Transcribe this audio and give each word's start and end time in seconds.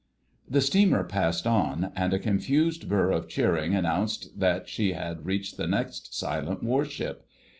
The 0.49 0.61
steamer 0.61 1.03
passed 1.03 1.45
on, 1.45 1.91
and 1.95 2.11
a 2.11 2.17
confused 2.17 2.89
burr 2.89 3.11
of 3.11 3.27
cheering 3.27 3.75
announced 3.75 4.31
that 4.39 4.67
she 4.67 4.93
had 4.93 5.27
reached 5.27 5.57
the 5.57 5.67
next 5.67 6.17
silent 6.17 6.63
warship. 6.63 7.27